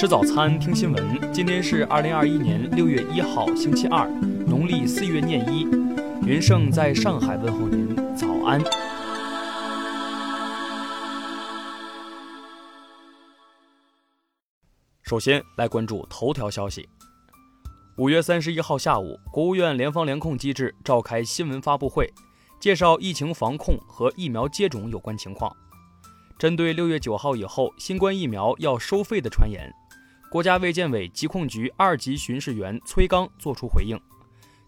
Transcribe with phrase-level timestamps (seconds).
[0.00, 1.30] 吃早餐，听新闻。
[1.30, 4.08] 今天是二零二一年六月一号，星期二，
[4.46, 5.64] 农历四月廿一。
[6.26, 8.58] 云盛在上海问候您，早安。
[15.02, 16.88] 首先来关注头条消息。
[17.98, 22.10] 五月三十一号下午，国务院联防联控机制召开新闻发布会，
[22.58, 25.54] 介绍疫情防控和疫苗接种有关情况。
[26.38, 29.70] 针对六月九号以后新冠疫苗要收费的传言，
[30.30, 33.98] 国家卫健委疾控局二级巡视员崔刚作出回应。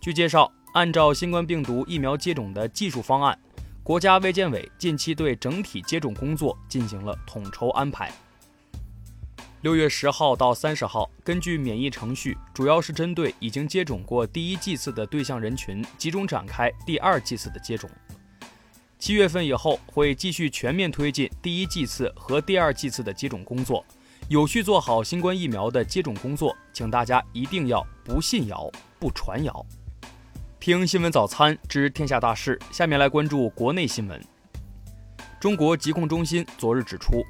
[0.00, 3.36] 据介绍，按照新冠病毒疫苗接种的技术方案，
[3.82, 8.08] 国家卫健委近期对整体接种工作进行了统筹安排。
[9.62, 17.90] 六月十号到三十号，根据免疫程序，主要是针对已经接种过第一剂次的对象人群，集中展开第二剂次的接种。
[18.96, 23.84] 七月份以后会继续全面推进第一剂次和第二剂次的接种工作，
[24.28, 26.54] 有序做好新冠疫苗的接种工作。
[26.70, 29.66] 请大家一定要不信谣、不传谣。
[30.60, 34.22] 听新闻早餐知天下大事，下面来关注国内新闻。
[35.40, 37.24] 中国疾控中心昨日指出，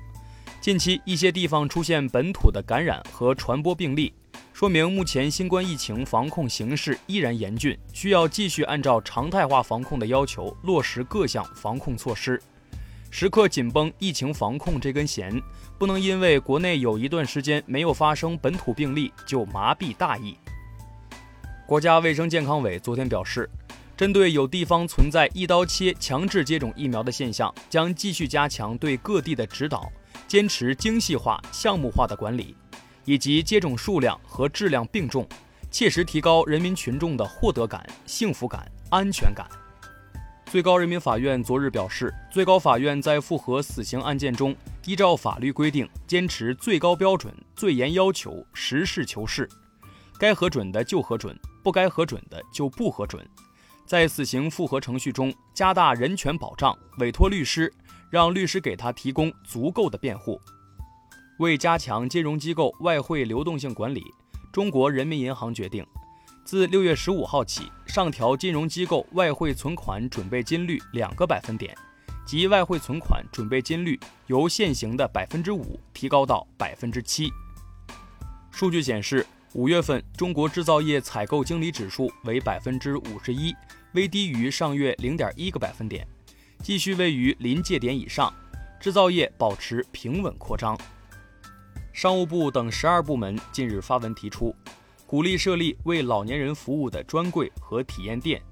[0.61, 4.13] 近期一些地方出现本土的感染和传播病例。
[4.53, 12.43] 说明目前新冠疫情防控形势依然严峻，需要继续按照常态化防控的要求落实各项防控措施，
[13.09, 15.41] 时刻紧绷疫情防控这根弦，
[15.79, 20.37] 不能因为国内有一段时间没有发生本土病例就麻痹大意。
[21.67, 23.49] 国家卫生健康委昨天表示，
[23.97, 29.91] 针对有地方存在一刀切强制接种疫苗的现象，将继续加强对各地的指导，
[30.27, 32.57] 坚持精细化、项目化的管理。
[33.05, 35.27] 以及接种数量和质量并重，
[35.71, 39.49] 切实提高人民群众的获得感、幸福感、安全感。
[40.51, 49.47] 最高人民法院昨日表示，最高法院在复核死刑案件中，依照法律规定，坚持最高标准、最严要求，实事求是，
[50.19, 53.29] 该核准的就核准，不该核准的就不核准。
[53.85, 57.71] 在死刑复核程序中，加大人权保障，委托律师，
[58.11, 60.41] 让律师给他提供足够的辩护。
[61.41, 64.03] 为加强金融机构外汇流动性管理，
[64.51, 65.87] 中国人民银行决定，
[66.49, 71.77] 自六月十五号起上调金融机构外汇存款准备金率两个百分点，
[72.25, 77.31] 即外汇存款准备金率由现行的百分之五提高到百分之七。
[78.51, 83.55] 数据显示，五月份中国制造业采购经理指数为百分之五十一，
[83.93, 86.09] 微低于上月零点一个百分点，
[86.63, 88.33] 继续位于临界点以上，
[88.81, 90.75] 制造业保持平稳扩张。
[91.93, 94.57] 商务部等十二部门近日发文提出，
[95.09, 98.43] 鼓励设立为老年人服务的专柜和体验店，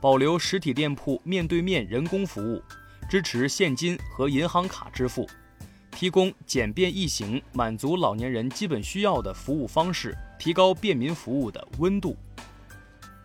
[0.00, 2.60] 保留实体店铺面对面人工服务，
[3.08, 5.24] 支持现金和银行卡支付，
[5.92, 12.16] 提供简便易行、满足老年人基本需要的服务方式，提高便民服务的温度。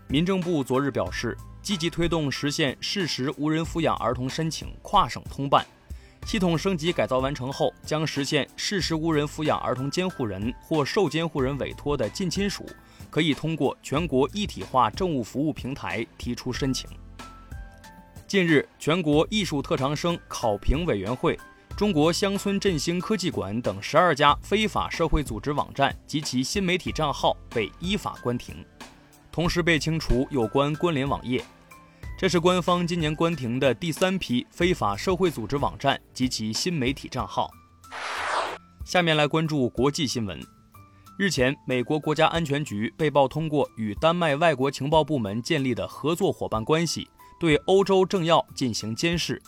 [0.07, 5.65] 民政部昨日表示，积极推动实现适时无人抚养儿童申请跨省通办。
[6.27, 12.65] 系统升级改造完成后，将实现事实无人抚养儿童监护人或受监护人委托的近亲属，
[13.09, 16.89] 可以通过全国一体化政务服务平台提出申请。
[18.27, 21.39] 近日，全国艺术特长生考评委员会、
[21.77, 28.53] 中国乡村振兴科技馆等十二家非法社会组织网站及其新媒体账号被依法关停，
[29.31, 31.41] 同时被清除有关关联网页。
[32.19, 37.47] 这是官方今年关停的第三批非法社会组织网站及其新媒体账号。
[38.83, 40.39] 下面来关注国际新闻。
[41.19, 47.07] 日前，美国国家安全局被曝通过与丹麦外国情报部门建立的合作伙伴关系，
[47.39, 49.39] 对欧洲政要进行监视，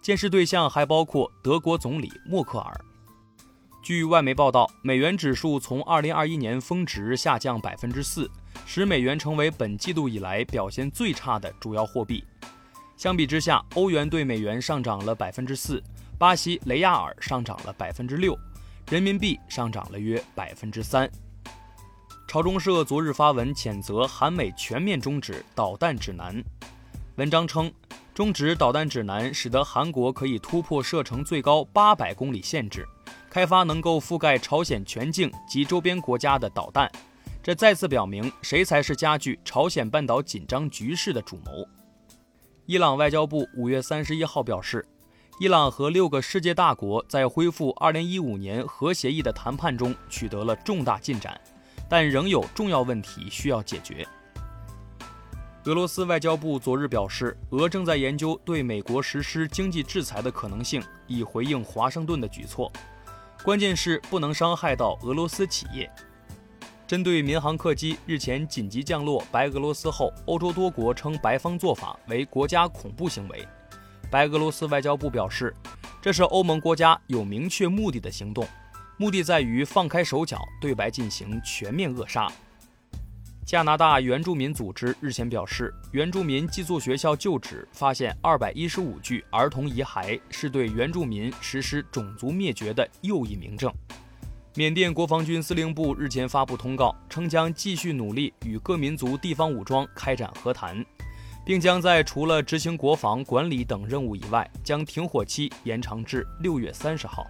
[0.00, 2.74] 监视对象还包括德国总理默克尔。
[3.84, 8.30] 据外媒报道，美元指数从2021年峰值下降百分之四。
[8.64, 12.24] 使美元成为本季度以来表现最差的主要货币。
[12.96, 15.82] 相比之下，欧元对美元上涨了百分之四，
[16.18, 18.34] 巴西雷亚尔上涨了百分之六，
[18.88, 21.06] 人民币上涨了约百分之三。
[22.26, 26.42] 朝中社昨日发文谴责韩美全面终止导弹指南。
[27.16, 27.70] 文章称，
[28.14, 32.88] 终止导弹指南使得韩国可以突破射程最高八百公里限制，
[33.34, 36.88] 开发能够覆盖朝鲜全境及周边国家的导弹。
[37.42, 41.50] 这再次表明，谁才是加剧朝鲜半岛紧张局势的主谋。
[42.64, 44.86] 伊朗外交部五月三十一号表示，
[45.40, 51.40] 伊朗和六个世界大国在恢复二零一五年核协议的谈判中取得了重大进展，
[51.90, 54.06] 但仍有重要问题需要解决。
[55.64, 62.70] 俄罗斯外交部昨日表示，俄正在研究对美国实施经济制裁的可能性，以回应华盛顿的举措。
[63.44, 65.90] 关键是不能伤害到俄罗斯企业。
[66.86, 73.46] 针对民航客机日前紧急降落白俄罗斯后，欧洲多国称白方做法为国家恐怖行为。
[74.10, 75.54] 白俄罗斯外交部表示，
[76.00, 78.48] 这是欧盟国家有明确目的的行动，
[78.96, 82.32] 目的在于放开手脚，对白进行全面扼杀。
[83.44, 93.70] 加拿大原住民组织日前表示，原住民寄宿学校旧址发现二百一十五具儿童遗骸，是对原住民实施种族灭绝的又一明证。
[94.54, 100.82] 缅甸国防军司令部日前发布通告，称将继续努力与各民族地方武装开展和谈，
[101.44, 107.26] 并将在除了执行国防管理等任务以外，将停火期延长至六月三十号。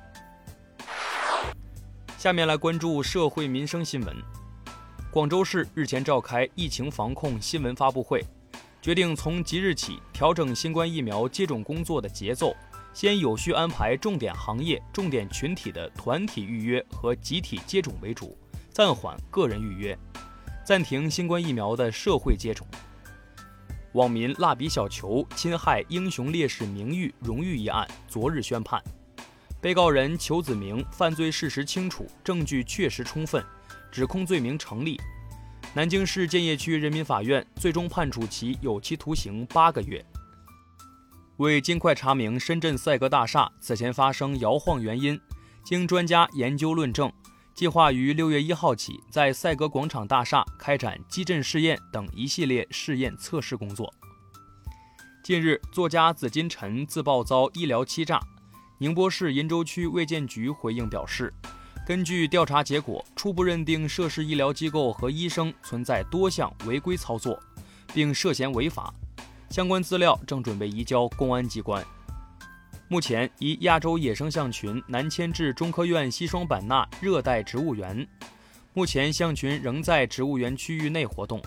[2.16, 4.16] 下面来关注社会民生新闻。
[5.14, 8.20] 广州市日前召开疫情防控新闻发布会，
[8.82, 12.52] 决定从即日起调整新冠疫苗接种工作的节奏。
[12.92, 18.36] 先有序安排重点行业、重点群体的团体预约和集体接种为主，
[18.72, 19.96] 暂缓个人预约，
[20.66, 22.66] 暂停新冠疫苗的社会接种。
[23.92, 28.82] 网民蜡笔小球侵害英雄烈士名誉荣誉一案昨日宣判，
[29.64, 33.42] 被告人裘子明犯罪事实清楚，证据确实充分，
[33.90, 35.00] 指控罪名成立。
[35.72, 40.04] 南京市建邺区人民法院最终判处其有期徒刑八个月。
[41.38, 45.18] 为尽快查明深圳赛格大厦此前发生摇晃原因，
[45.64, 47.10] 经专家研究论证，
[47.54, 53.90] 计划于六月一号起在赛格广场大厦开展基震试验等一系列试验测试工作。
[55.24, 58.20] 近日，作家紫金陈自曝遭医疗欺诈，
[58.84, 61.32] 宁波市鄞州区卫健局回应表示，
[61.86, 67.42] 根据调查结果，初步认定涉事医疗机构和医生存在多项违规操作，
[67.94, 68.92] 并涉嫌违法。
[69.48, 71.82] 相关资料正准备移交公安机关。
[72.86, 78.06] 目前，一亚洲野生象群南迁至中科院西双版纳热带植物园，
[78.74, 81.40] 目前象群仍在植物园区域内活动。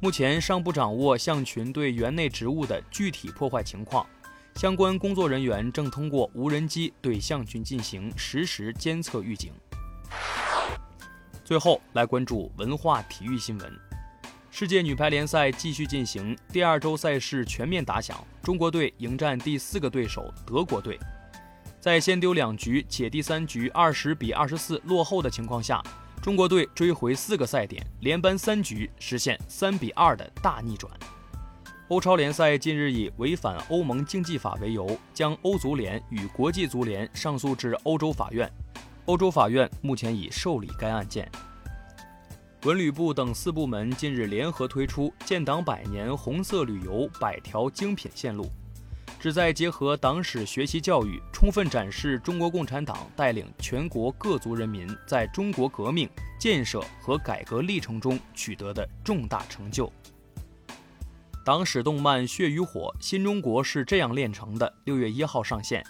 [0.00, 4.06] 目前尚不掌握象群对园内植物的具体破坏情况，
[4.56, 9.52] 相关工作人员正通过无人机对象群进行实时监测预警。
[11.44, 13.72] 最后来关注文化体育新闻。
[14.50, 18.22] 世界女排联赛继续进行，第二周赛事全面打响。
[18.42, 20.98] 中国队迎战第四个对手德国队，
[21.80, 25.82] 在先丢两局且第三局二十比二十四落后的情况下，
[26.20, 30.92] 中国队追回四个赛点，连扳三局，实现三比二的大逆转。
[31.90, 38.48] 欧超联赛近日以违反欧盟竞技法为由，将欧足联与国际足联上诉至欧洲法院，
[39.06, 41.28] 欧洲法院目前已受理该案件。
[42.62, 48.46] 文旅部等四部门近日联合推出“建党百年红色旅游百条精品线路”，
[49.18, 56.08] 旨在结合党史学习教育，充分展示中国共产党带领全国各族人民在中国革命、
[56.38, 59.92] 建设和改革历程中取得的重大成就。
[61.42, 65.82] 党史动漫《血与火：新中国是这样炼成的》六月一号上线，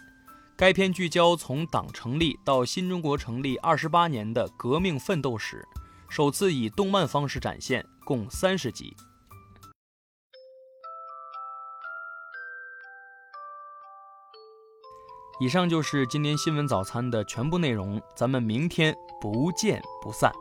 [0.57, 5.67] 该片聚焦从党成立到新中国成立二十八年的革命奋斗史。
[6.09, 8.97] 首次以动漫方式展现，共三十集。
[15.41, 20.33] 以上就是今天新闻早餐的全部内容，咱们明天不见不散。